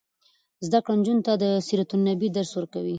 زده 0.65 0.79
کړه 0.83 0.93
نجونو 0.99 1.25
ته 1.27 1.33
د 1.43 1.45
سیرت 1.67 1.89
النبي 1.93 2.27
درس 2.37 2.51
ورکوي. 2.55 2.89